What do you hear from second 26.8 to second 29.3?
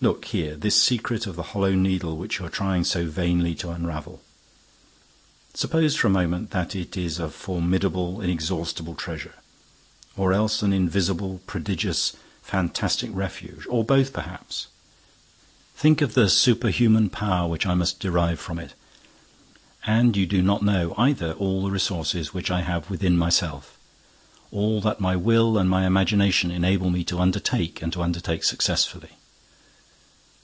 me to undertake and to undertake successfully.